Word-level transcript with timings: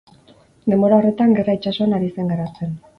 Denbora 0.73 0.99
horretan, 1.01 1.37
gerra 1.41 1.57
itsasoan 1.61 1.97
ari 2.01 2.13
zen 2.19 2.37
garatzen. 2.37 2.79